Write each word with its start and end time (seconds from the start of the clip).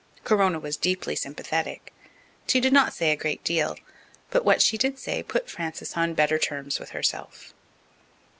Corona 0.23 0.57
was 0.59 0.77
deeply 0.77 1.15
sympathetic. 1.15 1.93
She 2.47 2.59
did 2.59 2.73
not 2.73 2.91
say 2.91 3.11
a 3.11 3.15
great 3.15 3.43
deal, 3.43 3.77
but 4.31 4.43
what 4.43 4.59
she 4.59 4.75
did 4.75 4.97
say 4.97 5.21
put 5.21 5.47
Frances 5.47 5.95
on 5.95 6.15
better 6.15 6.39
terms 6.39 6.79
with 6.79 6.89
herself. 6.89 7.53